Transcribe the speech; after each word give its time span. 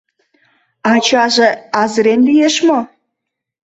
Ачаже 0.91 1.49
азырен 1.81 2.21
лиеш 2.27 2.55
мо?.. 2.67 2.79